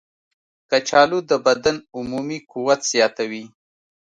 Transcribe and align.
کچالو 0.69 1.19
د 1.29 1.31
بدن 1.45 1.77
عمومي 1.97 2.39
قوت 2.51 2.79
زیاتوي. 2.91 3.45